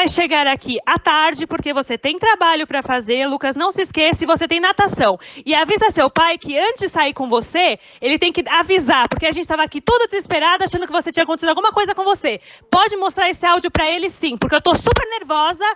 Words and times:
vai 0.00 0.08
chegar 0.08 0.46
aqui 0.46 0.78
à 0.86 0.98
tarde 0.98 1.46
porque 1.46 1.74
você 1.74 1.98
tem 1.98 2.18
trabalho 2.18 2.66
para 2.66 2.82
fazer. 2.82 3.26
Lucas, 3.26 3.54
não 3.54 3.70
se 3.70 3.82
esqueça, 3.82 4.24
você 4.26 4.48
tem 4.48 4.58
natação. 4.58 5.18
E 5.44 5.54
avisa 5.54 5.90
seu 5.90 6.08
pai 6.08 6.38
que 6.38 6.58
antes 6.58 6.80
de 6.80 6.88
sair 6.88 7.12
com 7.12 7.28
você, 7.28 7.78
ele 8.00 8.18
tem 8.18 8.32
que 8.32 8.42
avisar, 8.48 9.10
porque 9.10 9.26
a 9.26 9.32
gente 9.32 9.42
estava 9.42 9.62
aqui 9.62 9.78
tudo 9.78 10.06
desesperado, 10.06 10.64
achando 10.64 10.86
que 10.86 10.92
você 10.92 11.12
tinha 11.12 11.24
acontecido 11.24 11.50
alguma 11.50 11.70
coisa 11.70 11.94
com 11.94 12.02
você. 12.02 12.40
Pode 12.70 12.96
mostrar 12.96 13.28
esse 13.28 13.44
áudio 13.44 13.70
para 13.70 13.90
ele 13.90 14.08
sim, 14.08 14.38
porque 14.38 14.54
eu 14.54 14.62
tô 14.62 14.74
super 14.74 15.06
nervosa 15.10 15.66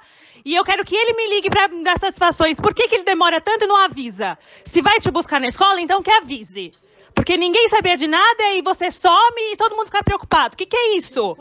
e 0.43 0.55
eu 0.55 0.65
quero 0.65 0.87
que 0.87 0.97
ele 0.97 1.13
me 1.13 1.35
ligue 1.35 1.51
para 1.51 1.67
dar 1.83 1.99
satisfações. 1.99 2.59
Por 2.59 2.75
que, 2.75 2.89
que 2.89 2.95
ele 2.95 3.05
demora 3.05 3.43
tanto 3.43 3.65
e 3.65 3.67
não 3.67 3.77
avisa? 3.77 4.39
Se 4.65 4.81
vai 4.81 5.01
te 5.01 5.11
buscar 5.11 5.39
na 5.39 5.49
escola, 5.49 5.83
então 5.83 6.03
que 6.03 6.11
avise. 6.11 6.73
Porque 7.15 7.37
ninguém 7.37 7.69
sabia 7.69 7.97
de 7.97 8.07
nada 8.07 8.53
e 8.55 8.63
você 8.63 8.91
some 8.91 9.53
e 9.53 9.57
todo 9.57 9.77
mundo 9.77 9.87
fica 9.87 10.03
preocupado. 10.03 10.55
O 10.55 10.57
que, 10.57 10.67
que 10.67 10.77
é 10.77 10.97
isso? 10.97 11.37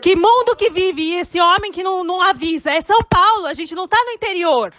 Que 0.00 0.14
mundo 0.14 0.54
que 0.56 0.70
vive 0.70 1.14
esse 1.14 1.40
homem 1.40 1.72
que 1.72 1.82
não, 1.82 2.04
não 2.04 2.20
avisa? 2.20 2.70
É 2.70 2.80
São 2.80 3.00
Paulo, 3.08 3.46
a 3.46 3.54
gente 3.54 3.74
não 3.74 3.88
tá 3.88 3.96
no 4.04 4.12
interior. 4.12 4.72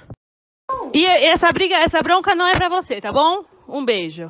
E 0.94 1.06
essa 1.06 1.52
briga, 1.52 1.78
essa 1.78 2.02
bronca 2.02 2.36
não 2.36 2.46
é 2.46 2.54
para 2.54 2.70
você, 2.70 3.02
tá 3.02 3.12
bom? 3.12 3.44
Um 3.68 3.84
beijo. 3.84 4.30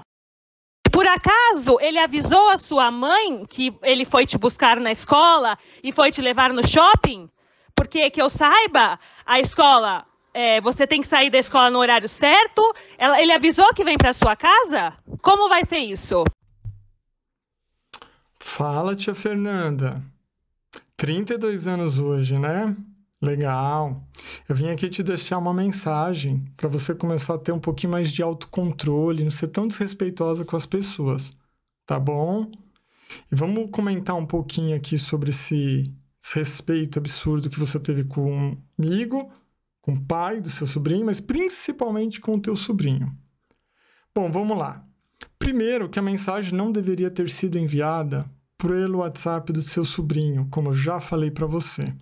Por 0.92 1.06
acaso 1.06 1.78
ele 1.80 2.00
avisou 2.00 2.50
a 2.50 2.58
sua 2.58 2.90
mãe 2.90 3.46
que 3.46 3.72
ele 3.84 4.06
foi 4.06 4.26
te 4.26 4.38
buscar 4.38 4.80
na 4.80 4.92
escola 4.92 5.58
e 5.84 5.92
foi 5.92 6.10
te 6.10 6.22
levar 6.22 6.52
no 6.54 6.68
shopping? 6.68 7.30
Porque 7.76 8.10
que 8.10 8.20
eu 8.20 8.30
saiba, 8.30 9.00
a 9.24 9.40
escola, 9.40 10.06
é, 10.34 10.60
você 10.62 10.88
tem 10.88 11.02
que 11.02 11.08
sair 11.08 11.30
da 11.30 11.38
escola 11.38 11.70
no 11.70 11.80
horário 11.80 12.10
certo. 12.10 12.62
Ela, 12.98 13.22
ele 13.22 13.32
avisou 13.32 13.74
que 13.74 13.84
vem 13.84 13.98
para 13.98 14.14
sua 14.14 14.36
casa? 14.36 14.98
Como 15.28 15.50
vai 15.50 15.66
ser 15.66 15.80
isso? 15.80 16.24
Fala, 18.40 18.96
tia 18.96 19.14
Fernanda. 19.14 20.02
32 20.96 21.68
anos 21.68 22.00
hoje, 22.00 22.40
né? 22.40 22.74
Legal. 23.22 24.02
Eu 24.48 24.56
vim 24.56 24.70
aqui 24.70 24.90
te 24.90 25.04
deixar 25.04 25.38
uma 25.38 25.54
mensagem 25.54 26.46
para 26.56 26.70
você 26.70 26.96
começar 26.96 27.34
a 27.34 27.38
ter 27.38 27.52
um 27.52 27.60
pouquinho 27.60 27.92
mais 27.92 28.10
de 28.10 28.24
autocontrole, 28.24 29.22
não 29.22 29.30
ser 29.30 29.50
tão 29.50 29.68
desrespeitosa 29.68 30.46
com 30.46 30.56
as 30.56 30.66
pessoas, 30.66 31.36
tá 31.86 32.00
bom? 32.00 32.50
E 33.30 33.36
vamos 33.36 33.70
comentar 33.70 34.16
um 34.16 34.26
pouquinho 34.26 34.78
aqui 34.78 34.98
sobre 34.98 35.32
esse 35.32 35.84
desrespeito 36.22 37.00
absurdo 37.00 37.50
que 37.50 37.60
você 37.60 37.78
teve 37.78 38.06
comigo, 38.06 39.28
com 39.82 39.92
o 39.92 40.06
pai 40.06 40.40
do 40.40 40.50
seu 40.50 40.66
sobrinho, 40.66 41.06
mas 41.06 41.20
principalmente 41.20 42.22
com 42.22 42.36
o 42.36 42.42
teu 42.42 42.56
sobrinho. 42.56 43.14
Bom, 44.16 44.32
vamos 44.32 44.58
lá. 44.58 44.88
Primeiro, 45.40 45.90
que 45.90 46.00
a 46.00 46.02
mensagem 46.02 46.54
não 46.54 46.72
deveria 46.72 47.10
ter 47.10 47.30
sido 47.30 47.58
enviada 47.58 48.26
pelo 48.58 49.00
WhatsApp 49.00 49.54
do 49.54 49.62
seu 49.62 49.86
sobrinho, 49.86 50.48
como 50.50 50.70
eu 50.70 50.74
já 50.74 51.00
falei 51.00 51.30
para 51.30 51.46
você. 51.46 51.94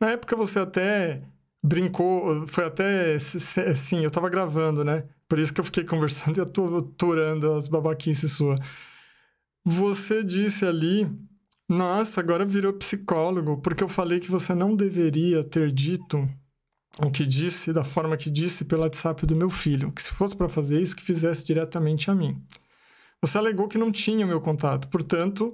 Na 0.00 0.10
época 0.10 0.36
você 0.36 0.58
até 0.58 1.22
brincou, 1.62 2.46
foi 2.46 2.64
até 2.64 3.14
assim, 3.14 4.02
eu 4.02 4.10
tava 4.10 4.28
gravando, 4.28 4.84
né? 4.84 5.04
Por 5.28 5.38
isso 5.38 5.54
que 5.54 5.60
eu 5.60 5.64
fiquei 5.64 5.84
conversando 5.86 6.38
e 6.38 6.40
aturando 6.40 7.52
as 7.52 7.68
babaquices 7.68 8.32
sua. 8.32 8.56
Você 9.64 10.24
disse 10.24 10.66
ali, 10.66 11.08
nossa, 11.68 12.20
agora 12.20 12.44
virou 12.44 12.72
psicólogo, 12.72 13.58
porque 13.58 13.82
eu 13.82 13.88
falei 13.88 14.18
que 14.18 14.30
você 14.30 14.54
não 14.54 14.74
deveria 14.74 15.44
ter 15.44 15.70
dito 15.70 16.22
o 16.98 17.10
que 17.10 17.24
disse 17.24 17.72
da 17.72 17.84
forma 17.84 18.16
que 18.16 18.28
disse 18.28 18.64
pelo 18.64 18.82
WhatsApp 18.82 19.24
do 19.24 19.36
meu 19.36 19.48
filho, 19.48 19.92
que 19.92 20.02
se 20.02 20.10
fosse 20.10 20.36
para 20.36 20.48
fazer 20.48 20.82
isso, 20.82 20.96
que 20.96 21.02
fizesse 21.02 21.46
diretamente 21.46 22.10
a 22.10 22.14
mim. 22.14 22.42
Você 23.22 23.38
alegou 23.38 23.68
que 23.68 23.78
não 23.78 23.92
tinha 23.92 24.26
o 24.26 24.28
meu 24.28 24.40
contato, 24.40 24.88
portanto, 24.88 25.48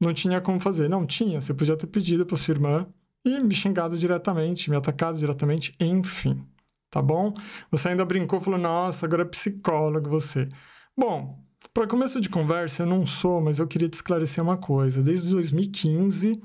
não 0.00 0.12
tinha 0.12 0.40
como 0.40 0.58
fazer. 0.58 0.88
Não 0.88 1.06
tinha, 1.06 1.40
você 1.40 1.54
podia 1.54 1.76
ter 1.76 1.86
pedido 1.86 2.26
para 2.26 2.36
sua 2.36 2.52
irmã 2.52 2.86
e 3.24 3.38
me 3.40 3.54
xingado 3.54 3.96
diretamente, 3.96 4.68
me 4.68 4.76
atacado 4.76 5.18
diretamente, 5.18 5.74
enfim. 5.80 6.44
Tá 6.90 7.00
bom? 7.00 7.32
Você 7.70 7.88
ainda 7.88 8.04
brincou, 8.04 8.40
falou: 8.40 8.58
"Nossa, 8.58 9.06
agora 9.06 9.22
é 9.22 9.26
psicólogo 9.26 10.10
você". 10.10 10.48
Bom, 10.96 11.40
para 11.72 11.86
começo 11.86 12.20
de 12.20 12.28
conversa, 12.28 12.82
eu 12.82 12.86
não 12.86 13.06
sou, 13.06 13.40
mas 13.40 13.58
eu 13.58 13.66
queria 13.66 13.88
te 13.88 13.94
esclarecer 13.94 14.42
uma 14.42 14.56
coisa. 14.56 15.02
Desde 15.02 15.30
2015, 15.30 16.40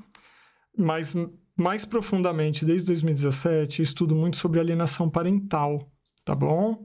mas 0.76 1.14
mais 1.56 1.84
profundamente, 1.84 2.64
desde 2.64 2.86
2017, 2.86 3.80
eu 3.80 3.84
estudo 3.84 4.14
muito 4.14 4.36
sobre 4.36 4.58
alienação 4.60 5.10
parental, 5.10 5.84
tá 6.24 6.34
bom? 6.34 6.84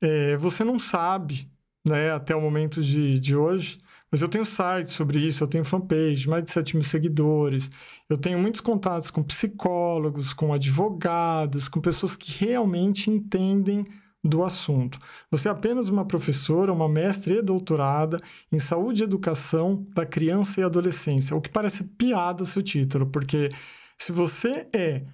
É, 0.00 0.36
você 0.38 0.64
não 0.64 0.78
sabe, 0.78 1.50
né, 1.86 2.12
até 2.12 2.34
o 2.34 2.40
momento 2.40 2.82
de, 2.82 3.18
de 3.20 3.36
hoje, 3.36 3.78
mas 4.10 4.20
eu 4.20 4.28
tenho 4.28 4.44
site 4.44 4.90
sobre 4.90 5.20
isso, 5.20 5.42
eu 5.42 5.48
tenho 5.48 5.64
fanpage, 5.64 6.28
mais 6.28 6.44
de 6.44 6.50
7 6.50 6.76
mil 6.76 6.82
seguidores, 6.82 7.70
eu 8.08 8.16
tenho 8.16 8.38
muitos 8.38 8.60
contatos 8.60 9.10
com 9.10 9.22
psicólogos, 9.22 10.32
com 10.32 10.52
advogados, 10.52 11.68
com 11.68 11.80
pessoas 11.80 12.16
que 12.16 12.44
realmente 12.44 13.10
entendem 13.10 13.84
do 14.22 14.42
assunto. 14.42 14.98
Você 15.30 15.48
é 15.48 15.52
apenas 15.52 15.88
uma 15.88 16.04
professora, 16.04 16.72
uma 16.72 16.88
mestre 16.88 17.38
e 17.38 17.42
doutorada 17.42 18.16
em 18.50 18.58
saúde 18.58 19.02
e 19.02 19.04
educação 19.04 19.86
da 19.94 20.04
criança 20.04 20.60
e 20.60 20.64
adolescência, 20.64 21.36
o 21.36 21.40
que 21.40 21.50
parece 21.50 21.84
piada 21.84 22.44
seu 22.44 22.62
título, 22.62 23.06
porque 23.06 23.50
se 23.96 24.10
você 24.10 24.66
é, 24.72 25.04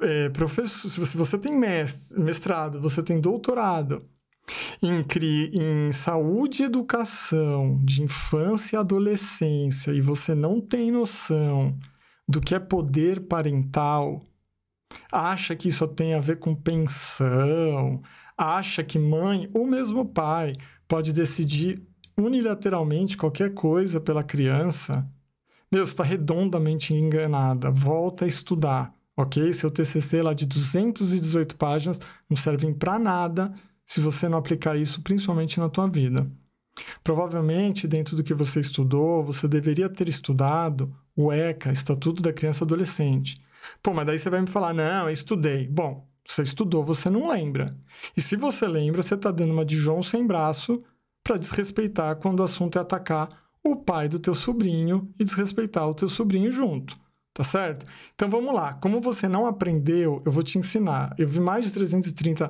é 0.00 0.28
professor, 0.28 0.88
se 0.88 1.16
você 1.16 1.36
tem 1.36 1.52
mestrado, 2.16 2.80
você 2.80 3.02
tem 3.02 3.20
doutorado 3.20 3.98
em, 4.82 5.04
em 5.52 5.92
saúde 5.92 6.62
e 6.62 6.66
educação 6.66 7.78
de 7.82 8.02
infância 8.02 8.76
e 8.76 8.78
adolescência 8.78 9.92
e 9.92 10.00
você 10.00 10.34
não 10.34 10.60
tem 10.60 10.90
noção 10.90 11.70
do 12.28 12.40
que 12.40 12.54
é 12.54 12.58
poder 12.58 13.26
parental, 13.26 14.22
acha 15.12 15.54
que 15.54 15.68
isso 15.68 15.86
tem 15.88 16.14
a 16.14 16.20
ver 16.20 16.38
com 16.38 16.54
pensão, 16.54 18.00
acha 18.36 18.82
que 18.82 18.98
mãe 18.98 19.48
ou 19.52 19.66
mesmo 19.66 20.04
pai 20.04 20.54
pode 20.88 21.12
decidir 21.12 21.82
unilateralmente 22.16 23.16
qualquer 23.16 23.52
coisa 23.52 24.00
pela 24.00 24.22
criança, 24.22 25.08
meu, 25.70 25.82
está 25.82 26.04
redondamente 26.04 26.94
enganada. 26.94 27.68
Volta 27.68 28.24
a 28.24 28.28
estudar, 28.28 28.94
ok? 29.16 29.52
Seu 29.52 29.70
TCC 29.70 30.22
lá 30.22 30.32
de 30.32 30.46
218 30.46 31.56
páginas 31.56 32.00
não 32.30 32.36
serve 32.36 32.72
para 32.74 32.96
nada 32.98 33.52
se 33.86 34.00
você 34.00 34.28
não 34.28 34.38
aplicar 34.38 34.76
isso, 34.76 35.02
principalmente 35.02 35.60
na 35.60 35.68
tua 35.68 35.88
vida. 35.88 36.30
Provavelmente, 37.02 37.86
dentro 37.86 38.16
do 38.16 38.24
que 38.24 38.34
você 38.34 38.60
estudou, 38.60 39.22
você 39.24 39.46
deveria 39.46 39.88
ter 39.88 40.08
estudado 40.08 40.94
o 41.16 41.32
ECA, 41.32 41.72
Estatuto 41.72 42.22
da 42.22 42.32
Criança 42.32 42.64
e 42.64 42.66
Adolescente. 42.66 43.40
Pô, 43.82 43.94
mas 43.94 44.06
daí 44.06 44.18
você 44.18 44.28
vai 44.28 44.40
me 44.40 44.46
falar, 44.46 44.74
não, 44.74 45.06
eu 45.06 45.12
estudei. 45.12 45.68
Bom, 45.68 46.08
você 46.26 46.42
estudou, 46.42 46.84
você 46.84 47.08
não 47.08 47.30
lembra. 47.30 47.70
E 48.16 48.20
se 48.20 48.36
você 48.36 48.66
lembra, 48.66 49.02
você 49.02 49.14
está 49.14 49.30
dando 49.30 49.52
uma 49.52 49.64
de 49.64 49.76
João 49.76 50.02
sem 50.02 50.26
braço 50.26 50.72
para 51.22 51.36
desrespeitar 51.36 52.16
quando 52.16 52.40
o 52.40 52.42
assunto 52.42 52.78
é 52.78 52.82
atacar 52.82 53.28
o 53.62 53.76
pai 53.76 54.08
do 54.08 54.18
teu 54.18 54.34
sobrinho 54.34 55.10
e 55.18 55.24
desrespeitar 55.24 55.88
o 55.88 55.94
teu 55.94 56.08
sobrinho 56.08 56.50
junto. 56.50 56.94
Tá 57.32 57.42
certo? 57.42 57.84
Então 58.14 58.30
vamos 58.30 58.54
lá. 58.54 58.74
Como 58.74 59.00
você 59.00 59.26
não 59.26 59.46
aprendeu, 59.46 60.22
eu 60.24 60.30
vou 60.30 60.42
te 60.42 60.56
ensinar. 60.56 61.14
Eu 61.18 61.26
vi 61.26 61.40
mais 61.40 61.64
de 61.64 61.72
330, 61.72 62.48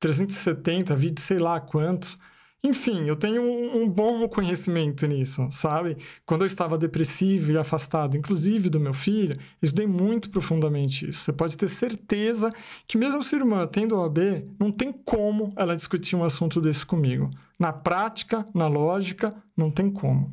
370 0.00 0.94
vídeos, 0.96 1.26
sei 1.26 1.38
lá 1.38 1.60
quantos. 1.60 2.18
Enfim, 2.62 3.04
eu 3.04 3.14
tenho 3.14 3.40
um, 3.40 3.82
um, 3.82 3.88
bom 3.88 4.28
conhecimento 4.28 5.06
nisso, 5.06 5.46
sabe? 5.50 5.96
Quando 6.26 6.42
eu 6.42 6.46
estava 6.46 6.76
depressivo 6.76 7.52
e 7.52 7.56
afastado, 7.56 8.16
inclusive 8.16 8.68
do 8.68 8.80
meu 8.80 8.92
filho, 8.92 9.34
eu 9.62 9.66
estudei 9.66 9.86
muito 9.86 10.28
profundamente 10.28 11.08
isso. 11.08 11.20
Você 11.20 11.32
pode 11.32 11.56
ter 11.56 11.68
certeza 11.68 12.52
que, 12.86 12.98
mesmo 12.98 13.22
sua 13.22 13.38
irmã 13.38 13.64
tendo 13.66 13.96
OAB, 13.96 14.44
não 14.58 14.72
tem 14.72 14.92
como 14.92 15.50
ela 15.54 15.76
discutir 15.76 16.16
um 16.16 16.24
assunto 16.24 16.60
desse 16.60 16.84
comigo. 16.84 17.30
Na 17.60 17.72
prática, 17.72 18.44
na 18.52 18.66
lógica, 18.66 19.32
não 19.56 19.70
tem 19.70 19.88
como. 19.88 20.28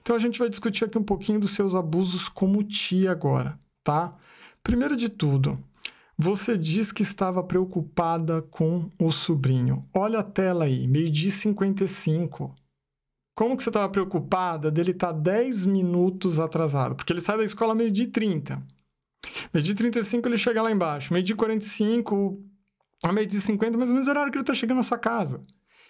Então 0.00 0.14
a 0.14 0.20
gente 0.20 0.38
vai 0.38 0.48
discutir 0.48 0.84
aqui 0.84 0.96
um 0.96 1.02
pouquinho 1.02 1.40
dos 1.40 1.50
seus 1.50 1.74
abusos 1.74 2.28
como 2.28 2.62
tia 2.62 3.10
agora, 3.10 3.58
tá? 3.82 4.12
Primeiro 4.62 4.96
de 4.96 5.08
tudo, 5.08 5.54
você 6.18 6.56
diz 6.56 6.92
que 6.92 7.02
estava 7.02 7.42
preocupada 7.42 8.40
com 8.42 8.88
o 8.98 9.10
sobrinho. 9.10 9.86
Olha 9.92 10.20
a 10.20 10.22
tela 10.22 10.64
aí, 10.64 10.88
meio-dia 10.88 11.30
55. 11.30 12.54
Como 13.34 13.54
que 13.54 13.62
você 13.62 13.68
estava 13.68 13.88
preocupada 13.90 14.70
dele 14.70 14.92
estar 14.92 15.12
tá 15.12 15.18
10 15.18 15.66
minutos 15.66 16.40
atrasado? 16.40 16.94
Porque 16.94 17.12
ele 17.12 17.20
sai 17.20 17.36
da 17.36 17.44
escola 17.44 17.74
meio-dia 17.74 18.10
30. 18.10 18.62
Meio-dia 19.52 19.74
35 19.74 20.26
ele 20.26 20.38
chega 20.38 20.62
lá 20.62 20.70
embaixo. 20.70 21.12
Meio-dia 21.12 21.36
45, 21.36 22.42
a 23.02 23.12
meio-dia 23.12 23.40
50, 23.40 23.76
mais 23.76 23.90
ou 23.90 23.94
menos 23.94 24.08
o 24.08 24.10
horário 24.10 24.32
que 24.32 24.38
ele 24.38 24.42
está 24.42 24.54
chegando 24.54 24.78
na 24.78 24.82
sua 24.82 24.98
casa. 24.98 25.42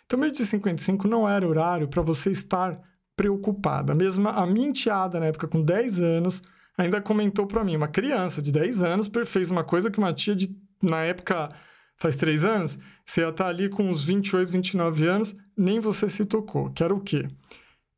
Então, 0.05 0.19
meio-dia 0.19 0.45
55 0.45 1.07
não 1.07 1.29
era 1.29 1.47
horário 1.47 1.87
para 1.87 2.03
você 2.03 2.33
estar 2.33 2.81
preocupada. 3.17 3.95
Mesmo 3.95 4.29
a 4.29 4.45
minha 4.45 4.69
enteada, 4.69 5.21
na 5.21 5.27
época, 5.27 5.47
com 5.47 5.63
10 5.63 6.01
anos, 6.01 6.43
ainda 6.77 7.01
comentou 7.01 7.47
para 7.47 7.65
mim, 7.65 7.77
uma 7.77 7.89
criança 7.89 8.41
de 8.43 8.53
10 8.53 8.83
anos 8.83 9.11
fez 9.27 9.51
uma 9.51 9.65
coisa 9.65 9.91
que 9.91 9.99
uma 9.99 10.13
tia 10.13 10.35
de, 10.35 10.55
na 10.83 11.03
época, 11.03 11.51
faz 11.97 12.17
3 12.17 12.45
anos, 12.45 12.79
você 13.05 13.23
ia 13.23 13.29
estar 13.29 13.45
tá 13.45 13.51
ali 13.51 13.69
com 13.69 13.85
uns 13.85 14.05
28, 14.05 14.53
29 14.53 15.07
anos, 15.07 15.37
nem 15.57 15.81
você 15.81 16.09
se 16.09 16.25
tocou, 16.25 16.71
que 16.71 16.83
era 16.83 16.95
o 16.95 17.01
quê? 17.01 17.29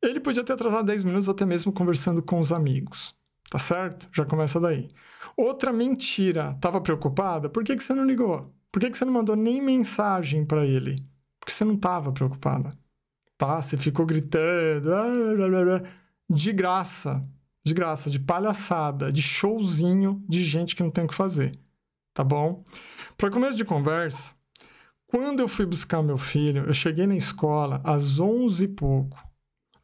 Ele 0.01 0.19
podia 0.19 0.43
ter 0.43 0.53
atrasado 0.53 0.85
10 0.85 1.03
minutos 1.03 1.27
até 1.27 1.45
mesmo 1.45 1.73
conversando 1.73 2.21
com 2.21 2.39
os 2.39 2.51
amigos, 2.51 3.13
tá 3.49 3.59
certo? 3.59 4.07
Já 4.13 4.23
começa 4.23 4.59
daí. 4.59 4.89
Outra 5.35 5.71
mentira. 5.71 6.57
Tava 6.61 6.81
preocupada? 6.81 7.49
Por 7.49 7.63
que, 7.63 7.75
que 7.75 7.83
você 7.83 7.93
não 7.93 8.05
ligou? 8.05 8.53
Por 8.71 8.79
que, 8.79 8.89
que 8.89 8.97
você 8.97 9.05
não 9.05 9.13
mandou 9.13 9.35
nem 9.35 9.61
mensagem 9.61 10.45
para 10.45 10.65
ele? 10.65 11.03
Porque 11.39 11.51
você 11.51 11.65
não 11.65 11.77
tava 11.77 12.11
preocupada. 12.11 12.77
Tá? 13.37 13.61
Você 13.61 13.77
ficou 13.77 14.05
gritando. 14.05 14.93
Ah, 14.93 15.81
de 16.29 16.53
graça. 16.53 17.25
De 17.65 17.73
graça, 17.73 18.09
de 18.09 18.19
palhaçada, 18.19 19.11
de 19.11 19.21
showzinho 19.21 20.23
de 20.27 20.43
gente 20.43 20.75
que 20.75 20.83
não 20.83 20.91
tem 20.91 21.05
o 21.05 21.07
que 21.07 21.13
fazer. 21.13 21.51
Tá 22.13 22.23
bom? 22.23 22.63
Para 23.17 23.29
começo 23.29 23.57
de 23.57 23.65
conversa, 23.65 24.33
quando 25.07 25.39
eu 25.39 25.47
fui 25.47 25.65
buscar 25.65 26.03
meu 26.03 26.17
filho, 26.17 26.65
eu 26.65 26.73
cheguei 26.73 27.07
na 27.07 27.15
escola 27.15 27.81
às 27.83 28.19
11 28.19 28.65
e 28.65 28.67
pouco. 28.67 29.17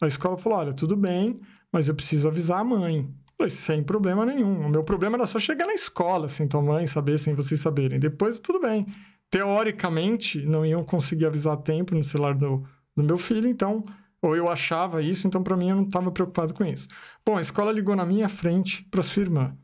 A 0.02 0.08
escola 0.08 0.38
falou: 0.38 0.60
Olha, 0.60 0.74
tudo 0.74 0.96
bem, 0.96 1.38
mas 1.72 1.88
eu 1.88 1.96
preciso 1.96 2.28
avisar 2.28 2.60
a 2.60 2.64
mãe. 2.64 3.12
Falei, 3.38 3.50
sem 3.50 3.84
problema 3.84 4.26
nenhum. 4.26 4.66
O 4.66 4.70
meu 4.70 4.84
problema 4.84 5.18
era 5.18 5.26
só 5.26 5.40
chegar 5.40 5.66
na 5.66 5.74
escola 5.74 6.28
sem 6.28 6.48
tua 6.48 6.62
mãe 6.62 6.88
saber, 6.88 7.18
sem 7.18 7.34
vocês 7.34 7.60
saberem. 7.60 8.00
Depois, 8.00 8.40
tudo 8.40 8.60
bem. 8.60 8.86
Teoricamente, 9.30 10.46
não 10.46 10.66
iam 10.66 10.84
conseguir 10.84 11.26
avisar 11.26 11.54
a 11.54 11.58
tempo 11.58 11.94
no 11.94 12.04
celular 12.04 12.36
do, 12.36 12.64
do 12.96 13.04
meu 13.04 13.18
filho, 13.18 13.50
então, 13.50 13.84
ou 14.28 14.36
eu 14.36 14.50
achava 14.50 15.02
isso, 15.02 15.28
então 15.28 15.44
para 15.44 15.56
mim 15.56 15.70
eu 15.70 15.76
não 15.76 15.84
estava 15.84 16.12
preocupado 16.12 16.54
com 16.54 16.64
isso. 16.64 16.88
Bom, 17.26 17.38
a 17.38 17.42
escola 17.42 17.72
ligou 17.72 17.96
na 17.96 18.06
minha 18.06 18.28
frente 18.28 18.84
para 18.90 19.02
sua 19.02 19.24
irmã, 19.24 19.56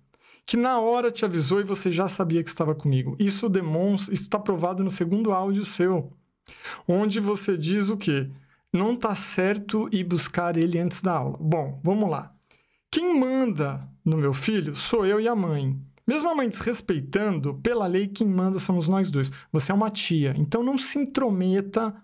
que 0.46 0.58
na 0.58 0.80
hora 0.80 1.12
te 1.12 1.26
avisou 1.26 1.60
e 1.60 1.64
você 1.64 1.92
já 1.92 2.08
sabia 2.08 2.44
que 2.44 2.50
estava 2.50 2.76
comigo. 2.76 3.16
Isso 3.20 3.50
demonstra, 3.50 4.14
isso 4.14 4.24
está 4.24 4.40
provado 4.40 4.84
no 4.84 4.90
segundo 4.90 5.32
áudio 5.32 5.66
seu, 5.66 6.12
onde 6.88 7.20
você 7.20 7.58
diz 7.58 7.90
o 7.90 7.98
quê? 7.98 8.30
Não 8.74 8.96
tá 8.96 9.14
certo 9.16 9.90
ir 9.92 10.04
buscar 10.04 10.56
ele 10.56 10.80
antes 10.80 11.02
da 11.02 11.14
aula. 11.14 11.38
Bom, 11.40 11.80
vamos 11.84 12.10
lá. 12.10 12.34
Quem 12.90 13.20
manda 13.20 13.88
no 14.04 14.18
meu 14.18 14.34
filho 14.34 14.76
sou 14.76 15.06
eu 15.06 15.20
e 15.20 15.28
a 15.28 15.36
mãe. 15.36 15.80
Mesmo 16.08 16.30
a 16.30 16.36
mãe 16.36 16.50
desrespeitando, 16.50 17.56
pela 17.56 17.88
lei 17.88 18.08
quem 18.08 18.28
manda 18.28 18.60
somos 18.60 18.88
nós 18.88 19.10
dois. 19.10 19.32
Você 19.52 19.72
é 19.72 19.76
uma 19.76 19.90
tia, 19.90 20.34
então 20.38 20.64
não 20.64 20.78
se 20.78 21.00
intrometa 21.00 21.96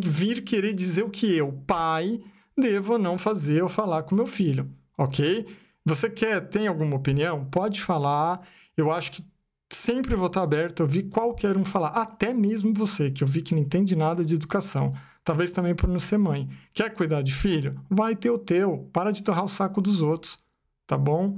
vir 0.00 0.42
querer 0.42 0.74
dizer 0.74 1.02
o 1.02 1.10
que 1.10 1.34
eu, 1.34 1.52
pai, 1.66 2.20
devo 2.56 2.98
não 2.98 3.18
fazer 3.18 3.62
ou 3.62 3.68
falar 3.68 4.02
com 4.02 4.14
meu 4.14 4.26
filho, 4.26 4.70
ok? 4.96 5.46
Você 5.84 6.08
quer, 6.08 6.48
tem 6.48 6.66
alguma 6.66 6.96
opinião? 6.96 7.44
Pode 7.46 7.80
falar. 7.80 8.40
Eu 8.76 8.90
acho 8.90 9.12
que 9.12 9.24
sempre 9.70 10.14
vou 10.14 10.28
estar 10.28 10.42
aberto 10.42 10.80
a 10.80 10.84
ouvir 10.84 11.04
qualquer 11.04 11.56
um 11.56 11.64
falar, 11.64 11.88
até 11.88 12.32
mesmo 12.32 12.72
você, 12.72 13.10
que 13.10 13.24
eu 13.24 13.28
vi 13.28 13.42
que 13.42 13.54
não 13.54 13.62
entende 13.62 13.96
nada 13.96 14.24
de 14.24 14.34
educação. 14.34 14.92
Talvez 15.24 15.50
também 15.50 15.74
por 15.74 15.88
não 15.88 16.00
ser 16.00 16.18
mãe. 16.18 16.48
Quer 16.72 16.90
cuidar 16.94 17.22
de 17.22 17.32
filho? 17.32 17.74
Vai 17.88 18.16
ter 18.16 18.30
o 18.30 18.38
teu. 18.38 18.90
Para 18.92 19.12
de 19.12 19.22
torrar 19.22 19.44
o 19.44 19.48
saco 19.48 19.80
dos 19.80 20.02
outros. 20.02 20.38
Tá 20.86 20.96
bom? 20.96 21.36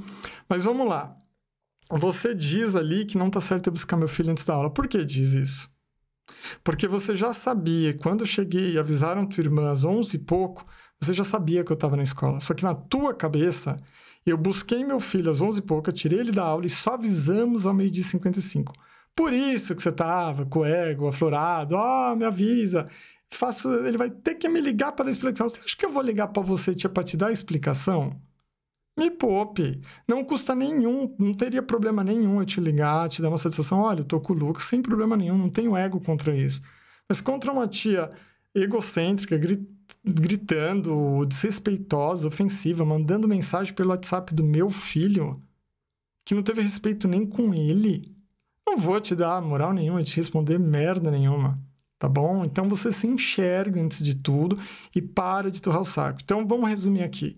Mas 0.48 0.64
vamos 0.64 0.88
lá. 0.88 1.16
Você 1.90 2.34
diz 2.34 2.74
ali 2.74 3.04
que 3.04 3.18
não 3.18 3.28
tá 3.28 3.40
certo 3.40 3.66
eu 3.66 3.72
buscar 3.72 3.96
meu 3.96 4.08
filho 4.08 4.30
antes 4.30 4.44
da 4.44 4.54
aula. 4.54 4.70
Por 4.70 4.88
que 4.88 5.04
diz 5.04 5.34
isso? 5.34 5.73
Porque 6.62 6.86
você 6.86 7.14
já 7.14 7.32
sabia, 7.32 7.94
quando 7.94 8.20
eu 8.20 8.26
cheguei 8.26 8.72
e 8.72 8.78
avisaram 8.78 9.26
tua 9.26 9.42
irmã 9.42 9.70
às 9.70 9.84
11 9.84 10.16
e 10.16 10.18
pouco, 10.18 10.66
você 11.00 11.12
já 11.12 11.24
sabia 11.24 11.64
que 11.64 11.72
eu 11.72 11.74
estava 11.74 11.96
na 11.96 12.02
escola. 12.02 12.40
Só 12.40 12.54
que 12.54 12.64
na 12.64 12.74
tua 12.74 13.14
cabeça, 13.14 13.76
eu 14.24 14.36
busquei 14.36 14.84
meu 14.84 15.00
filho 15.00 15.30
às 15.30 15.40
11 15.40 15.58
e 15.58 15.62
pouco, 15.62 15.90
eu 15.90 15.94
tirei 15.94 16.20
ele 16.20 16.32
da 16.32 16.44
aula 16.44 16.66
e 16.66 16.70
só 16.70 16.94
avisamos 16.94 17.66
ao 17.66 17.74
meio-dia 17.74 18.02
e 18.02 18.04
55. 18.04 18.72
Por 19.14 19.32
isso 19.32 19.74
que 19.74 19.82
você 19.82 19.92
tava 19.92 20.44
com 20.46 20.60
o 20.60 20.64
ego 20.64 21.06
aflorado. 21.06 21.76
Ah, 21.76 22.12
oh, 22.12 22.16
me 22.16 22.24
avisa 22.24 22.84
faço, 23.34 23.72
ele 23.84 23.98
vai 23.98 24.10
ter 24.10 24.36
que 24.36 24.48
me 24.48 24.60
ligar 24.60 24.92
para 24.92 25.06
dar 25.06 25.10
explicação. 25.10 25.48
Você 25.48 25.60
acha 25.60 25.76
que 25.76 25.84
eu 25.84 25.90
vou 25.90 26.02
ligar 26.02 26.28
para 26.28 26.42
você 26.42 26.74
para 26.88 27.02
te 27.02 27.16
dar 27.16 27.32
explicação? 27.32 28.18
Me 28.96 29.10
poupe. 29.10 29.80
Não 30.06 30.24
custa 30.24 30.54
nenhum, 30.54 31.14
não 31.18 31.34
teria 31.34 31.62
problema 31.62 32.04
nenhum 32.04 32.40
eu 32.40 32.46
te 32.46 32.60
ligar, 32.60 33.08
te 33.08 33.20
dar 33.20 33.28
uma 33.28 33.38
satisfação. 33.38 33.80
Olha, 33.80 34.00
eu 34.00 34.04
tô 34.04 34.20
com 34.20 34.32
o 34.32 34.36
Lucas, 34.36 34.64
sem 34.64 34.80
problema 34.80 35.16
nenhum, 35.16 35.36
não 35.36 35.50
tenho 35.50 35.76
ego 35.76 36.00
contra 36.00 36.36
isso. 36.36 36.62
Mas 37.08 37.20
contra 37.20 37.52
uma 37.52 37.66
tia 37.66 38.08
egocêntrica, 38.54 39.38
gritando, 40.04 41.26
desrespeitosa, 41.26 42.28
ofensiva, 42.28 42.84
mandando 42.84 43.26
mensagem 43.26 43.74
pelo 43.74 43.90
WhatsApp 43.90 44.32
do 44.32 44.44
meu 44.44 44.70
filho, 44.70 45.32
que 46.24 46.34
não 46.34 46.42
teve 46.42 46.62
respeito 46.62 47.08
nem 47.08 47.26
com 47.26 47.52
ele, 47.52 48.04
não 48.66 48.76
vou 48.76 49.00
te 49.00 49.14
dar 49.14 49.42
moral 49.42 49.72
nenhuma, 49.72 50.02
te 50.02 50.16
responder 50.16 50.58
merda 50.58 51.10
nenhuma 51.10 51.58
tá 52.04 52.08
bom? 52.08 52.44
Então 52.44 52.68
você 52.68 52.92
se 52.92 53.06
enxerga 53.06 53.80
antes 53.80 54.04
de 54.04 54.14
tudo 54.14 54.58
e 54.94 55.00
para 55.00 55.50
de 55.50 55.62
torrar 55.62 55.80
o 55.80 55.86
saco. 55.86 56.20
Então 56.22 56.46
vamos 56.46 56.68
resumir 56.68 57.02
aqui. 57.02 57.34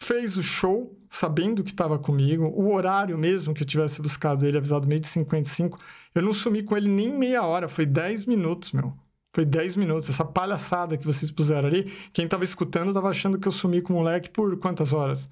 Fez 0.00 0.36
o 0.36 0.42
show, 0.42 0.90
sabendo 1.10 1.64
que 1.64 1.70
estava 1.70 1.98
comigo, 1.98 2.44
o 2.46 2.72
horário 2.72 3.18
mesmo 3.18 3.52
que 3.52 3.62
eu 3.62 3.66
tivesse 3.66 4.00
buscado 4.00 4.46
ele, 4.46 4.56
avisado 4.56 4.86
meio 4.86 5.00
de 5.00 5.08
55, 5.08 5.78
eu 6.14 6.22
não 6.22 6.32
sumi 6.32 6.62
com 6.62 6.76
ele 6.76 6.88
nem 6.88 7.12
meia 7.12 7.44
hora, 7.44 7.68
foi 7.68 7.84
10 7.84 8.26
minutos, 8.26 8.72
meu. 8.72 8.92
Foi 9.34 9.44
10 9.44 9.76
minutos. 9.76 10.08
Essa 10.08 10.24
palhaçada 10.24 10.96
que 10.96 11.04
vocês 11.04 11.30
puseram 11.30 11.68
ali, 11.68 11.84
quem 12.12 12.24
estava 12.24 12.44
escutando 12.44 12.88
estava 12.88 13.08
achando 13.08 13.38
que 13.38 13.46
eu 13.46 13.52
sumi 13.52 13.82
com 13.82 13.92
o 13.92 13.96
moleque 13.96 14.30
por 14.30 14.56
quantas 14.58 14.92
horas? 14.92 15.28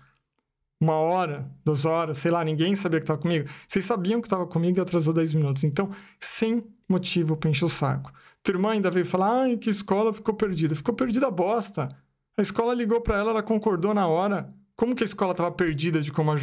uma 0.81 0.95
hora, 0.95 1.51
duas 1.65 1.85
horas, 1.85 2.19
sei 2.19 2.31
lá, 2.31 2.45
ninguém 2.45 2.77
sabia 2.77 3.01
que 3.01 3.05
estava 3.05 3.21
comigo. 3.21 3.49
Vocês 3.67 3.85
sabiam 3.85 4.21
que 4.21 4.27
estava 4.27 4.47
comigo 4.47 4.79
e 4.79 4.81
atrasou 4.81 5.15
10 5.15 5.35
minutos. 5.35 5.65
Então, 5.65 5.89
sem 6.21 6.63
motivo 6.89 7.37
para 7.37 7.51
encher 7.51 7.65
o 7.65 7.69
saco. 7.69 8.13
Tua 8.43 8.55
irmã 8.55 8.73
ainda 8.73 8.91
veio 8.91 9.07
falar, 9.07 9.43
ai, 9.43 9.57
que 9.57 9.71
escola 9.71 10.13
ficou 10.13 10.35
perdida. 10.35 10.75
Ficou 10.75 10.95
perdida 10.95 11.31
bosta. 11.31 11.89
A 12.37 12.43
escola 12.43 12.75
ligou 12.75 13.01
para 13.01 13.19
ela, 13.19 13.31
ela 13.31 13.43
concordou 13.43 13.95
na 13.95 14.07
hora. 14.07 14.53
Como 14.77 14.95
que 14.95 15.03
a 15.03 15.07
escola 15.07 15.33
estava 15.33 15.51
perdida 15.51 16.01
de 16.01 16.13
como, 16.13 16.35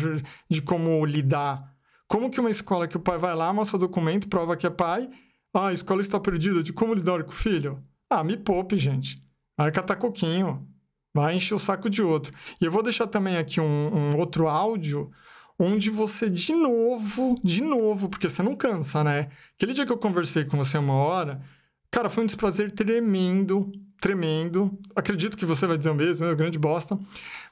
de 0.50 0.62
como 0.62 1.06
lidar? 1.06 1.58
Como 2.08 2.30
que 2.30 2.40
uma 2.40 2.50
escola 2.50 2.88
que 2.88 2.98
o 2.98 3.00
pai 3.00 3.18
vai 3.18 3.36
lá, 3.36 3.54
mostra 3.54 3.78
documento, 3.78 4.28
prova 4.28 4.58
que 4.58 4.66
é 4.66 4.70
pai, 4.70 5.10
ah, 5.54 5.68
a 5.68 5.74
escola 5.74 6.02
está 6.02 6.20
perdida 6.20 6.64
de 6.64 6.74
como 6.74 6.94
lidar 6.94 7.24
com 7.24 7.32
o 7.32 7.36
filho? 7.36 7.82
Ah, 8.10 8.24
me 8.24 8.38
poupe, 8.38 8.76
gente. 8.76 9.24
Vai 9.58 9.72
catar 9.72 9.96
coquinho 9.96 10.68
vai 11.14 11.36
encher 11.36 11.54
o 11.54 11.60
saco 11.60 11.90
de 11.90 12.02
outro. 12.02 12.34
E 12.60 12.66
eu 12.66 12.72
vou 12.72 12.82
deixar 12.82 13.08
também 13.08 13.38
aqui 13.38 13.62
um, 13.62 13.66
um, 13.66 14.18
outro 14.18 14.48
áudio 14.48 15.12
onde 15.60 15.90
você 15.90 16.30
de 16.30 16.54
novo, 16.54 17.36
de 17.44 17.62
novo, 17.62 18.10
porque 18.10 18.28
você 18.28 18.42
não 18.42 18.56
cansa, 18.56 19.04
né? 19.04 19.30
Aquele 19.56 19.74
dia 19.74 19.86
que 19.86 19.92
eu 19.92 19.98
conversei 19.98 20.44
com 20.44 20.58
você 20.58 20.78
uma 20.78 20.96
hora, 20.96 21.40
cara, 21.92 22.10
foi 22.10 22.24
um 22.24 22.26
desprazer 22.26 22.72
tremendo, 22.72 23.72
tremendo. 24.04 24.78
Acredito 24.94 25.38
que 25.38 25.46
você 25.46 25.66
vai 25.66 25.78
dizer 25.78 25.90
o 25.90 25.96
mesmo, 25.96 26.26
é 26.26 26.36
grande 26.36 26.60
bosta. 26.60 27.00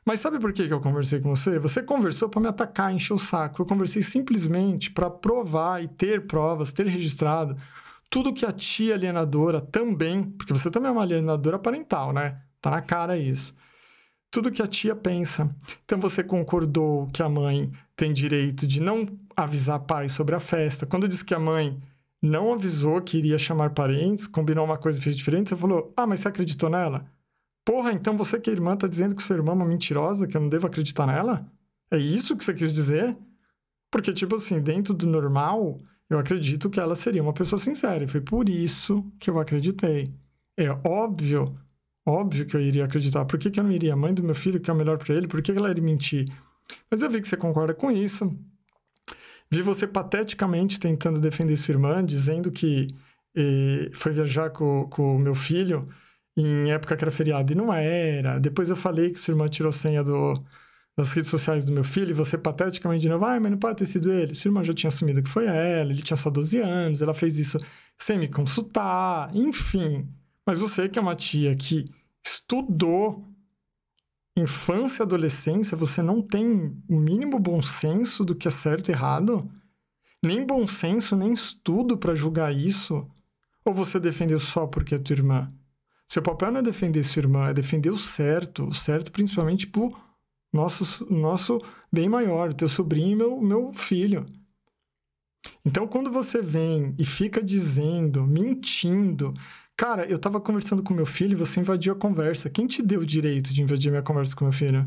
Mas 0.06 0.20
sabe 0.20 0.38
por 0.38 0.52
que, 0.52 0.68
que 0.68 0.74
eu 0.74 0.82
conversei 0.82 1.22
com 1.22 1.34
você? 1.34 1.58
Você 1.58 1.82
conversou 1.82 2.28
para 2.28 2.42
me 2.42 2.48
atacar, 2.50 2.94
encher 2.94 3.14
o 3.14 3.18
saco. 3.18 3.62
Eu 3.62 3.66
conversei 3.66 4.04
simplesmente 4.04 4.92
para 4.92 5.10
provar 5.10 5.82
e 5.82 5.88
ter 5.88 6.28
provas, 6.28 6.74
ter 6.74 6.86
registrado 6.88 7.56
tudo 8.10 8.34
que 8.34 8.46
a 8.46 8.52
tia 8.52 8.96
alienadora 8.96 9.62
também, 9.62 10.24
porque 10.24 10.52
você 10.52 10.70
também 10.70 10.90
é 10.90 10.92
uma 10.92 11.04
alienadora 11.04 11.58
parental, 11.58 12.12
né? 12.12 12.42
Tá 12.62 12.70
na 12.70 12.82
cara 12.82 13.18
isso. 13.18 13.56
Tudo 14.30 14.52
que 14.52 14.62
a 14.62 14.68
tia 14.68 14.94
pensa. 14.94 15.50
Então 15.86 16.02
você 16.02 16.22
concordou 16.22 17.08
que 17.14 17.24
a 17.24 17.30
mãe 17.30 17.72
tem 17.96 18.12
direito 18.12 18.68
de 18.68 18.82
não 18.82 19.08
avisar 19.38 19.80
pai 19.80 20.10
sobre 20.10 20.36
a 20.36 20.40
festa. 20.42 20.86
Quando 20.86 21.08
disse 21.08 21.24
que 21.24 21.34
a 21.34 21.40
mãe 21.40 21.82
não 22.22 22.54
avisou 22.54 23.02
que 23.02 23.18
iria 23.18 23.38
chamar 23.38 23.72
parentes, 23.72 24.28
combinou 24.28 24.66
uma 24.66 24.78
coisa 24.78 25.00
e 25.00 25.02
fez 25.02 25.18
diferente, 25.18 25.50
você 25.50 25.56
falou: 25.56 25.94
Ah, 25.98 26.06
mas 26.06 26.20
você 26.20 26.28
acreditou 26.28 26.70
nela? 26.70 27.06
Porra, 27.66 27.92
então 27.92 28.18
você 28.18 28.40
que 28.40 28.50
é 28.50 28.54
irmã 28.54 28.76
tá 28.76 28.88
dizendo 28.88 29.16
que 29.16 29.24
sua 29.24 29.36
irmã 29.36 29.52
é 29.52 29.56
uma 29.56 29.66
mentirosa, 29.66 30.28
que 30.28 30.36
eu 30.36 30.42
não 30.42 30.50
devo 30.50 30.68
acreditar 30.68 31.08
nela? 31.08 31.46
É 31.92 31.98
isso 31.98 32.36
que 32.36 32.44
você 32.44 32.54
quis 32.54 32.74
dizer? 32.74 33.18
Porque, 33.92 34.14
tipo 34.14 34.36
assim, 34.36 34.62
dentro 34.62 34.94
do 34.94 35.06
normal, 35.08 35.78
eu 36.10 36.18
acredito 36.18 36.70
que 36.70 36.80
ela 36.80 36.96
seria 36.96 37.22
uma 37.22 37.34
pessoa 37.34 37.60
sincera. 37.60 38.04
E 38.04 38.08
foi 38.08 38.22
por 38.22 38.50
isso 38.50 39.06
que 39.20 39.30
eu 39.30 39.40
acreditei. 39.40 40.14
É 40.58 40.70
óbvio 40.88 41.56
Óbvio 42.06 42.46
que 42.46 42.56
eu 42.56 42.62
iria 42.62 42.86
acreditar. 42.86 43.26
Por 43.26 43.38
que, 43.38 43.52
que 43.52 43.60
eu 43.60 43.64
não 43.64 43.72
iria? 43.72 43.94
A 43.94 43.96
mãe 43.96 44.14
do 44.14 44.24
meu 44.24 44.34
filho, 44.34 44.60
que 44.60 44.70
é 44.70 44.74
o 44.74 44.78
melhor 44.78 44.98
para 44.98 45.14
ele, 45.14 45.28
por 45.28 45.42
que, 45.42 45.52
que 45.54 45.58
ela 45.58 45.70
iria 45.70 45.84
mentir? 45.84 46.28
Mas 46.90 47.02
eu 47.02 47.10
vi 47.10 47.22
que 47.22 47.28
você 47.28 47.38
concorda 47.38 47.74
com 47.74 47.92
isso. 47.92 48.36
Vi 49.52 49.62
você 49.62 49.86
pateticamente 49.86 50.80
tentando 50.80 51.20
defender 51.20 51.58
sua 51.58 51.74
irmã, 51.74 52.04
dizendo 52.04 52.52
que 52.52 52.88
eh, 53.36 53.90
foi 53.94 54.14
viajar 54.14 54.50
com 54.50 54.88
o 54.98 55.20
meu 55.20 55.36
filho 55.36 55.86
em 56.38 56.72
época 56.72 56.96
que 56.96 57.04
era 57.04 57.12
feriado. 57.12 57.52
E 57.52 57.56
não 57.56 57.74
era. 57.74 58.40
Depois 58.40 58.70
eu 58.70 58.76
falei 58.76 59.10
que 59.12 59.20
sua 59.20 59.34
irmã 59.34 59.48
tirou 59.48 59.72
senha 59.72 60.04
do, 60.04 60.34
das 60.98 61.12
redes 61.14 61.30
sociais 61.30 61.66
do 61.66 61.72
meu 61.72 61.84
filho 61.84 62.12
e 62.12 62.14
você 62.14 62.38
pateticamente 62.38 63.02
de 63.02 63.10
novo, 63.10 63.26
ah, 63.26 63.40
mas 63.40 63.52
não 63.52 63.58
pode 63.58 63.80
ter 63.80 63.86
sido 63.86 64.12
ele. 64.12 64.36
Sua 64.36 64.50
irmã 64.50 64.64
já 64.64 64.74
tinha 64.74 64.90
assumido 64.90 65.24
que 65.24 65.30
foi 65.30 65.46
ela, 65.46 65.92
ele 65.92 66.02
tinha 66.02 66.18
só 66.18 66.30
12 66.30 66.60
anos, 66.60 67.02
ela 67.02 67.14
fez 67.14 67.40
isso 67.40 67.58
sem 67.98 68.18
me 68.18 68.28
consultar, 68.28 69.36
enfim. 69.36 70.08
Mas 70.46 70.60
você 70.60 70.90
que 70.90 71.00
é 71.00 71.02
uma 71.02 71.16
tia 71.16 71.56
que 71.56 71.90
estudou 72.26 73.31
infância 74.36 75.04
e 75.04 75.06
adolescência, 75.06 75.78
você 75.78 76.02
não 76.02 76.22
tem 76.22 76.76
o 76.88 76.98
mínimo 76.98 77.40
bom 77.40 77.62
senso 77.62 78.24
do 78.24 78.36
que 78.36 78.48
é 78.48 78.52
certo 78.52 78.90
e 78.90 78.92
errado? 78.92 79.40
Nem 80.24 80.46
bom 80.46 80.68
senso, 80.68 81.16
nem 81.16 81.34
estudo 81.34 81.98
para 81.98 82.16
julgar 82.16 82.56
isso? 82.56 83.08
Ou 83.66 83.74
você 83.74 84.00
defendeu 84.00 84.40
só 84.40 84.68
porque 84.68 84.96
é 84.96 85.00
tua 85.00 85.16
irmã? 85.16 85.48
Seu 86.08 86.22
papel 86.22 86.52
não 86.52 86.60
é 86.60 86.64
defender 86.64 87.04
sua 87.04 87.22
irmã, 87.22 87.48
é 87.48 87.54
defender 87.54 87.90
o 87.90 87.98
certo. 87.98 88.68
O 88.68 88.74
certo 88.74 89.12
principalmente 89.12 89.68
pro 89.68 89.90
nosso, 90.52 91.08
nosso 91.12 91.62
bem 91.92 92.10
maior, 92.10 92.54
teu 92.54 92.68
sobrinho 92.68 93.12
e 93.12 93.16
meu, 93.16 93.42
meu 93.42 93.74
filho. 93.74 94.26
Então, 95.66 95.88
quando 95.88 96.12
você 96.12 96.42
vem 96.42 96.94
e 96.98 97.06
fica 97.06 97.42
dizendo, 97.42 98.26
mentindo, 98.26 99.34
cara, 99.82 100.06
eu 100.06 100.20
tava 100.20 100.40
conversando 100.40 100.84
com 100.84 100.94
meu 100.94 101.08
filho 101.08 101.32
e 101.32 101.36
você 101.36 101.60
invadiu 101.60 101.94
a 101.94 101.96
conversa. 101.96 102.52
Quem 102.52 102.68
te 102.68 102.84
deu 102.84 103.00
o 103.00 103.06
direito 103.06 103.52
de 103.52 103.64
invadir 103.64 103.90
minha 103.90 104.04
conversa 104.04 104.36
com 104.36 104.46
meu 104.46 104.52
filho? 104.52 104.86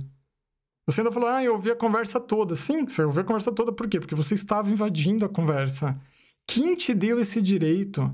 Você 0.87 1.01
ainda 1.01 1.11
falou, 1.11 1.29
ah, 1.29 1.43
eu 1.43 1.55
ouvi 1.55 1.69
a 1.69 1.75
conversa 1.75 2.21
toda. 2.21 2.55
Sim, 2.55 2.87
você 2.87 3.03
ouviu 3.03 3.23
a 3.23 3.25
conversa 3.25 3.51
toda 3.51 3.73
por 3.73 3.89
quê? 3.89 3.99
Porque 3.99 4.15
você 4.15 4.35
estava 4.35 4.71
invadindo 4.71 5.25
a 5.25 5.29
conversa. 5.29 6.01
Quem 6.47 6.77
te 6.77 6.95
deu 6.95 7.19
esse 7.19 7.43
direito? 7.43 8.09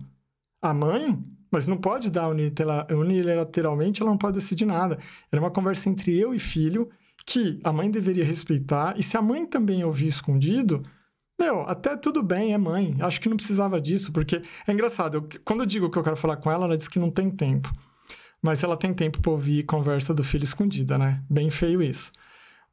A 0.63 0.73
mãe? 0.73 1.23
Mas 1.51 1.67
não 1.67 1.77
pode 1.77 2.11
dar 2.11 2.29
unilateralmente, 2.31 4.01
ela 4.01 4.11
não 4.11 4.17
pode 4.17 4.37
decidir 4.37 4.65
nada. 4.65 4.97
Era 5.31 5.43
uma 5.43 5.51
conversa 5.51 5.91
entre 5.91 6.19
eu 6.19 6.35
e 6.35 6.39
filho 6.39 6.89
que 7.27 7.61
a 7.63 7.71
mãe 7.71 7.91
deveria 7.91 8.25
respeitar, 8.25 8.99
e 8.99 9.03
se 9.03 9.19
a 9.19 9.23
mãe 9.23 9.45
também 9.45 9.85
ouvir 9.85 10.07
escondido, 10.07 10.83
meu, 11.41 11.63
até 11.63 11.97
tudo 11.97 12.23
bem, 12.23 12.53
é 12.53 12.59
mãe. 12.59 12.97
Acho 13.01 13.21
que 13.21 13.29
não 13.29 13.37
precisava 13.37 13.81
disso, 13.81 14.13
porque 14.13 14.43
é 14.67 14.73
engraçado. 14.73 15.17
Eu, 15.17 15.29
quando 15.45 15.61
eu 15.61 15.67
digo 15.67 15.91
que 15.91 15.99
eu 15.99 16.03
quero 16.03 16.17
falar 16.17 16.37
com 16.37 16.51
ela, 16.51 16.67
ela 16.67 16.77
diz 16.77 16.87
que 16.87 16.99
não 16.99 17.11
tem 17.11 17.31
tempo. 17.31 17.73
Mas 18.43 18.63
ela 18.63 18.77
tem 18.77 18.95
tempo 18.95 19.21
para 19.21 19.31
ouvir 19.33 19.65
conversa 19.65 20.15
do 20.15 20.23
filho 20.23 20.45
escondida, 20.45 20.97
né? 20.97 21.23
Bem 21.29 21.51
feio 21.51 21.83
isso. 21.83 22.13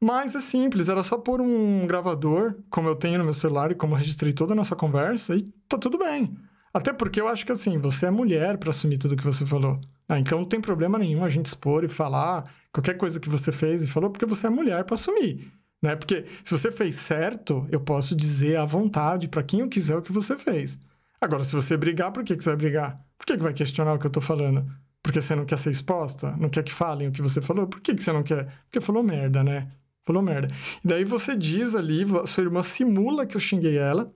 Mas 0.00 0.34
é 0.34 0.40
simples, 0.40 0.88
era 0.88 1.02
só 1.02 1.18
pôr 1.18 1.40
um 1.40 1.86
gravador, 1.86 2.54
como 2.70 2.88
eu 2.88 2.94
tenho 2.94 3.18
no 3.18 3.24
meu 3.24 3.32
celular 3.32 3.72
e 3.72 3.74
como 3.74 3.94
eu 3.94 3.98
registrei 3.98 4.32
toda 4.32 4.52
a 4.52 4.56
nossa 4.56 4.76
conversa, 4.76 5.34
e 5.34 5.42
tá 5.68 5.76
tudo 5.76 5.98
bem. 5.98 6.36
Até 6.72 6.92
porque 6.92 7.20
eu 7.20 7.26
acho 7.26 7.44
que 7.44 7.50
assim, 7.50 7.78
você 7.78 8.06
é 8.06 8.10
mulher 8.10 8.58
para 8.58 8.70
assumir 8.70 8.98
tudo 8.98 9.16
que 9.16 9.24
você 9.24 9.44
falou. 9.44 9.80
Ah, 10.08 10.18
então 10.20 10.38
não 10.38 10.46
tem 10.46 10.60
problema 10.60 10.98
nenhum 10.98 11.24
a 11.24 11.28
gente 11.28 11.46
expor 11.46 11.82
e 11.82 11.88
falar 11.88 12.48
qualquer 12.72 12.94
coisa 12.94 13.18
que 13.18 13.28
você 13.28 13.50
fez 13.50 13.82
e 13.82 13.88
falou, 13.88 14.10
porque 14.10 14.24
você 14.24 14.46
é 14.46 14.50
mulher 14.50 14.84
para 14.84 14.94
assumir. 14.94 15.52
Né? 15.82 15.94
Porque 15.96 16.24
se 16.44 16.50
você 16.50 16.70
fez 16.72 16.96
certo, 16.96 17.62
eu 17.70 17.80
posso 17.80 18.14
dizer 18.14 18.56
à 18.56 18.64
vontade 18.64 19.28
para 19.28 19.42
quem 19.42 19.60
eu 19.60 19.68
quiser 19.68 19.96
o 19.96 20.02
que 20.02 20.12
você 20.12 20.36
fez. 20.36 20.78
Agora, 21.20 21.44
se 21.44 21.54
você 21.54 21.76
brigar, 21.76 22.12
por 22.12 22.24
que, 22.24 22.36
que 22.36 22.42
você 22.42 22.50
vai 22.50 22.56
brigar? 22.56 22.96
Por 23.16 23.26
que, 23.26 23.36
que 23.36 23.42
vai 23.42 23.52
questionar 23.52 23.94
o 23.94 23.98
que 23.98 24.06
eu 24.06 24.10
tô 24.10 24.20
falando? 24.20 24.66
Porque 25.02 25.20
você 25.20 25.34
não 25.34 25.44
quer 25.44 25.58
ser 25.58 25.70
exposta? 25.70 26.36
Não 26.36 26.48
quer 26.48 26.62
que 26.62 26.72
falem 26.72 27.08
o 27.08 27.12
que 27.12 27.22
você 27.22 27.40
falou? 27.40 27.66
Por 27.66 27.80
que, 27.80 27.94
que 27.94 28.02
você 28.02 28.12
não 28.12 28.22
quer? 28.22 28.46
Porque 28.64 28.80
falou 28.80 29.02
merda, 29.02 29.42
né? 29.42 29.70
Falou 30.04 30.22
merda. 30.22 30.48
E 30.84 30.88
daí 30.88 31.04
você 31.04 31.36
diz 31.36 31.74
ali, 31.74 32.04
sua 32.26 32.44
irmã 32.44 32.62
simula 32.62 33.26
que 33.26 33.36
eu 33.36 33.40
xinguei 33.40 33.76
ela, 33.76 34.12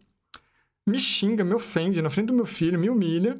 me 0.87 0.99
xinga, 0.99 1.45
me 1.45 1.54
ofende 1.54 2.02
na 2.02 2.11
frente 2.11 2.28
do 2.28 2.35
meu 2.35 2.47
filho, 2.47 2.78
me 2.78 2.90
humilha. 2.90 3.35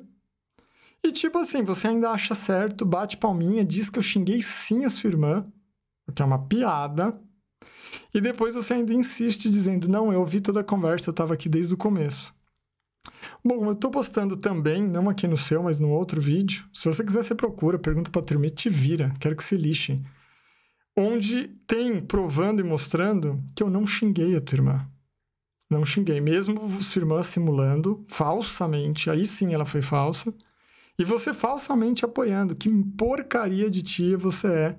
E 1.05 1.11
tipo 1.11 1.39
assim, 1.39 1.63
você 1.63 1.89
ainda 1.89 2.11
acha 2.11 2.35
certo, 2.35 2.85
bate 2.85 3.17
palminha, 3.17 3.65
diz 3.65 3.91
que 3.91 3.99
eu 3.99 4.03
xinguei 4.03 4.41
sim 4.41 4.85
a 4.85 4.91
sua 4.91 5.09
irmã, 5.11 5.45
o 6.07 6.13
que 6.13 6.23
é 6.23 6.25
uma 6.25 6.47
piada. 6.47 7.13
E 8.15 8.21
depois 8.21 8.55
você 8.55 8.75
ainda 8.75 8.93
insiste 8.93 9.51
dizendo: 9.51 9.89
Não, 9.89 10.13
eu 10.13 10.21
ouvi 10.21 10.41
toda 10.41 10.61
a 10.61 10.65
conversa, 10.65 11.11
eu 11.11 11.13
estava 11.13 11.35
aqui 11.35 11.49
desde 11.49 11.75
o 11.75 11.79
começo. 11.79 12.35
Bom, 13.45 13.65
eu 13.67 13.73
estou 13.73 13.91
postando 13.91 14.37
também, 14.37 14.83
não 14.83 15.09
aqui 15.09 15.27
no 15.27 15.37
seu, 15.37 15.63
mas 15.63 15.81
no 15.81 15.91
outro 15.91 16.21
vídeo. 16.21 16.65
Se 16.73 16.87
você 16.87 17.03
quiser, 17.03 17.25
você 17.25 17.35
procura, 17.35 17.79
pergunta 17.79 18.11
para 18.11 18.21
a 18.21 18.25
turma 18.25 18.49
te 18.49 18.69
vira. 18.69 19.13
Quero 19.19 19.35
que 19.35 19.43
se 19.43 19.57
lixem 19.57 20.05
onde 20.97 21.49
tem 21.67 22.01
provando 22.01 22.61
e 22.61 22.65
mostrando 22.65 23.43
que 23.55 23.63
eu 23.63 23.71
não 23.71 23.87
xinguei 23.87 24.37
a 24.37 24.41
tua 24.41 24.57
irmã. 24.57 24.89
Não 25.71 25.85
xinguei, 25.85 26.21
mesmo 26.21 26.83
sua 26.83 27.01
irmã 27.01 27.23
simulando 27.23 28.05
falsamente, 28.09 29.09
aí 29.09 29.25
sim 29.25 29.55
ela 29.55 29.65
foi 29.65 29.81
falsa, 29.81 30.33
e 30.99 31.05
você 31.05 31.33
falsamente 31.33 32.05
apoiando. 32.05 32.55
Que 32.55 32.69
porcaria 32.97 33.71
de 33.71 33.83
tia 33.83 34.19
você 34.19 34.47
é, 34.47 34.79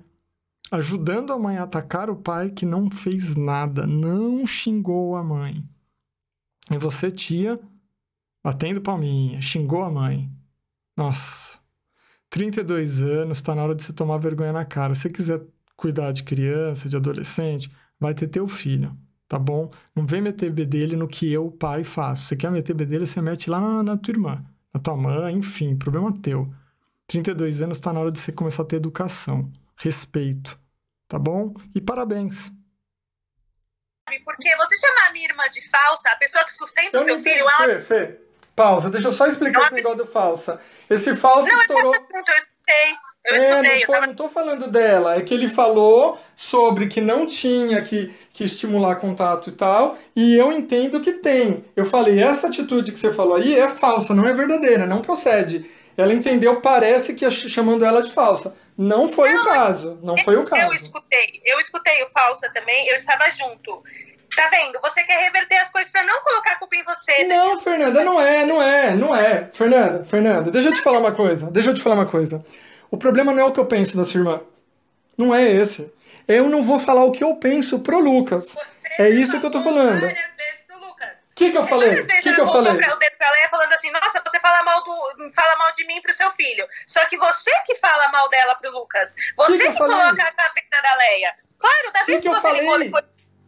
ajudando 0.74 1.32
a 1.32 1.38
mãe 1.38 1.56
a 1.56 1.62
atacar 1.62 2.10
o 2.10 2.16
pai 2.16 2.50
que 2.50 2.66
não 2.66 2.90
fez 2.90 3.36
nada, 3.36 3.86
não 3.86 4.46
xingou 4.46 5.16
a 5.16 5.22
mãe. 5.22 5.64
E 6.70 6.76
você, 6.76 7.10
tia, 7.10 7.58
batendo 8.42 8.80
palminha, 8.80 9.40
xingou 9.40 9.84
a 9.84 9.90
mãe. 9.90 10.30
Nossa, 10.96 11.58
32 12.30 13.02
anos, 13.02 13.40
tá 13.40 13.54
na 13.54 13.62
hora 13.62 13.74
de 13.74 13.82
você 13.82 13.92
tomar 13.92 14.18
vergonha 14.18 14.52
na 14.52 14.64
cara. 14.64 14.94
Se 14.94 15.08
quiser 15.10 15.40
cuidar 15.76 16.12
de 16.12 16.24
criança, 16.24 16.88
de 16.88 16.96
adolescente, 16.96 17.70
vai 17.98 18.14
ter 18.14 18.26
teu 18.28 18.46
filho, 18.46 18.90
tá 19.28 19.38
bom? 19.38 19.70
Não 19.94 20.04
vem 20.04 20.20
meter 20.20 20.50
bedelho 20.50 20.98
no 20.98 21.06
que 21.06 21.30
eu, 21.32 21.50
pai, 21.50 21.84
faço. 21.84 22.24
Você 22.24 22.36
quer 22.36 22.50
meter 22.50 22.74
bedelho, 22.74 23.06
você 23.06 23.20
mete 23.22 23.48
lá 23.48 23.60
na, 23.60 23.82
na 23.82 23.96
tua 23.96 24.12
irmã, 24.12 24.40
na 24.72 24.80
tua 24.80 24.96
mãe, 24.96 25.36
enfim, 25.36 25.76
problema 25.76 26.12
teu. 26.12 26.52
32 27.06 27.62
anos 27.62 27.76
está 27.76 27.92
na 27.92 28.00
hora 28.00 28.10
de 28.10 28.18
você 28.18 28.32
começar 28.32 28.62
a 28.62 28.66
ter 28.66 28.76
educação, 28.76 29.50
respeito, 29.76 30.58
tá 31.14 31.18
bom? 31.18 31.54
E 31.72 31.80
parabéns. 31.80 32.50
Porque 34.24 34.56
você 34.56 34.76
chamar 34.76 35.08
a 35.08 35.12
minha 35.12 35.28
irmã 35.28 35.44
de 35.48 35.66
falsa, 35.70 36.10
a 36.10 36.16
pessoa 36.16 36.44
que 36.44 36.52
sustenta 36.52 36.98
o 36.98 37.00
seu 37.00 37.20
filho... 37.20 37.46
Fê, 37.56 37.80
Fê, 37.80 38.20
pausa, 38.54 38.90
deixa 38.90 39.08
eu 39.08 39.12
só 39.12 39.26
explicar 39.26 39.60
não, 39.60 39.66
esse 39.66 39.74
negócio 39.76 39.98
do 39.98 40.06
falsa. 40.06 40.60
Esse 40.90 41.14
falso 41.14 41.48
não, 41.48 41.60
estourou... 41.60 41.92
Não, 41.92 42.22
eu 42.26 42.36
escutei. 42.36 42.96
Eu 43.26 43.36
é, 43.36 43.62
não, 43.62 43.70
foi, 43.86 43.94
tava... 43.94 44.06
não 44.08 44.14
tô 44.14 44.28
falando 44.28 44.70
dela, 44.70 45.14
é 45.14 45.22
que 45.22 45.32
ele 45.32 45.48
falou 45.48 46.18
sobre 46.36 46.88
que 46.88 47.00
não 47.00 47.26
tinha 47.26 47.80
que, 47.80 48.12
que 48.32 48.44
estimular 48.44 48.96
contato 48.96 49.48
e 49.48 49.52
tal, 49.52 49.96
e 50.14 50.34
eu 50.34 50.52
entendo 50.52 51.00
que 51.00 51.12
tem. 51.12 51.64
Eu 51.74 51.86
falei, 51.86 52.22
essa 52.22 52.48
atitude 52.48 52.92
que 52.92 52.98
você 52.98 53.10
falou 53.10 53.36
aí 53.36 53.58
é 53.58 53.68
falsa, 53.68 54.12
não 54.12 54.26
é 54.26 54.34
verdadeira, 54.34 54.84
não 54.84 55.00
procede. 55.00 55.64
Ela 55.96 56.12
entendeu, 56.12 56.60
parece 56.60 57.14
que 57.14 57.30
chamando 57.30 57.84
ela 57.84 58.02
de 58.02 58.12
falsa. 58.12 58.54
Não 58.76 59.06
foi 59.06 59.32
não, 59.32 59.42
o 59.42 59.44
caso, 59.44 59.98
não 60.02 60.18
eu, 60.18 60.24
foi 60.24 60.36
o 60.36 60.44
caso. 60.44 60.66
Eu 60.66 60.72
escutei, 60.72 61.40
eu 61.44 61.60
escutei 61.60 62.02
o 62.02 62.08
falsa 62.08 62.50
também, 62.52 62.88
eu 62.88 62.94
estava 62.94 63.30
junto. 63.30 63.82
Tá 64.34 64.48
vendo? 64.48 64.80
Você 64.82 65.04
quer 65.04 65.22
reverter 65.22 65.56
as 65.58 65.70
coisas 65.70 65.90
para 65.90 66.02
não 66.02 66.20
colocar 66.22 66.52
a 66.52 66.56
culpa 66.56 66.74
em 66.74 66.82
você. 66.82 67.24
Né? 67.24 67.36
Não, 67.36 67.60
Fernanda, 67.60 68.02
não 68.02 68.20
é, 68.20 68.44
não 68.44 68.60
é, 68.60 68.96
não 68.96 69.14
é. 69.14 69.48
Fernanda, 69.52 70.02
Fernanda, 70.02 70.50
deixa 70.50 70.70
eu 70.70 70.74
te 70.74 70.80
falar 70.80 70.98
uma 70.98 71.12
coisa. 71.12 71.48
Deixa 71.52 71.70
eu 71.70 71.74
te 71.74 71.80
falar 71.80 71.94
uma 71.94 72.06
coisa. 72.06 72.44
O 72.90 72.96
problema 72.96 73.32
não 73.32 73.40
é 73.40 73.44
o 73.44 73.52
que 73.52 73.60
eu 73.60 73.66
penso 73.66 73.96
da 73.96 74.04
sua 74.04 74.18
irmã. 74.18 74.40
Não 75.16 75.32
é 75.32 75.48
esse. 75.48 75.92
Eu 76.26 76.48
não 76.48 76.62
vou 76.62 76.80
falar 76.80 77.04
o 77.04 77.12
que 77.12 77.22
eu 77.22 77.36
penso 77.36 77.78
pro 77.78 78.00
Lucas. 78.00 78.46
Você 78.46 79.02
é 79.02 79.10
isso 79.10 79.38
que 79.38 79.46
eu 79.46 79.50
tô 79.50 79.62
falando. 79.62 80.04
O 80.04 80.33
que, 81.34 81.50
que 81.50 81.58
eu 81.58 81.66
falei? 81.66 82.00
O 82.00 82.06
que, 82.06 82.34
que 82.34 82.40
eu 82.40 82.46
falei? 82.46 82.72
O 82.72 82.96
dedo 82.96 83.16
pra 83.18 83.30
Leia 83.32 83.48
falando 83.48 83.72
assim, 83.72 83.90
nossa, 83.90 84.22
você 84.24 84.38
fala 84.40 84.62
mal, 84.62 84.82
do, 84.84 84.94
fala 85.34 85.56
mal 85.56 85.72
de 85.72 85.84
mim 85.86 86.00
pro 86.00 86.12
seu 86.12 86.30
filho. 86.32 86.66
Só 86.86 87.04
que 87.06 87.16
você 87.18 87.50
que 87.66 87.74
fala 87.76 88.08
mal 88.08 88.28
dela 88.28 88.54
pro 88.54 88.70
Lucas. 88.70 89.14
Você 89.36 89.58
que, 89.58 89.64
que, 89.64 89.72
que 89.72 89.78
coloca 89.78 90.22
a 90.22 90.32
cabeça 90.32 90.82
da 90.82 90.94
Leia. 90.96 91.34
Claro, 91.58 91.92
da 91.92 92.02
vez 92.04 92.20
que, 92.20 92.28
que 92.28 92.34
você 92.34 92.40
falei? 92.40 92.78
ligou 92.78 93.00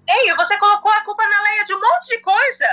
Ei, 0.08 0.34
você 0.34 0.56
colocou 0.58 0.90
a 0.92 1.02
culpa 1.02 1.26
na 1.26 1.42
Leia 1.42 1.64
de 1.64 1.74
um 1.74 1.80
monte 1.80 2.08
de 2.08 2.18
coisa. 2.18 2.66